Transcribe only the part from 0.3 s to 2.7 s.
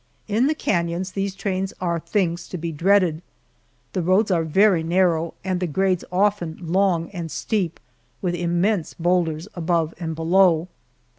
the canons these trains are things to